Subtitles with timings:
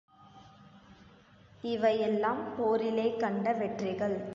[1.63, 4.27] இவையெல்லாம் போரிலே கண்ட வெற்றிகள்!